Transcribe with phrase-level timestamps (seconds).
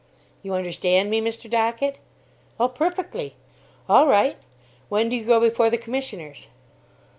[0.41, 1.47] "You understand me, Mr.
[1.47, 1.99] Dockett?"
[2.59, 3.35] "Oh, perfectly!
[3.87, 4.35] all right;
[4.89, 6.47] when do you go before the commissioners?"